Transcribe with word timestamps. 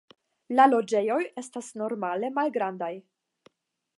La 0.59 0.63
loĝejoj 0.69 1.19
estas 1.41 1.69
normale 1.83 2.33
malgrandaj. 2.39 2.93